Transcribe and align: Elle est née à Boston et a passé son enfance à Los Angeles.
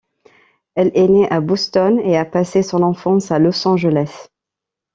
Elle 0.73 0.91
est 0.95 1.07
née 1.07 1.29
à 1.29 1.41
Boston 1.41 1.99
et 2.03 2.17
a 2.17 2.25
passé 2.25 2.63
son 2.63 2.81
enfance 2.81 3.29
à 3.29 3.37
Los 3.37 3.67
Angeles. 3.67 4.29